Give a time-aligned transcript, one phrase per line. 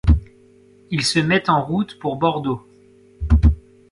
[0.89, 2.65] Il se met en route pour Bordeaux.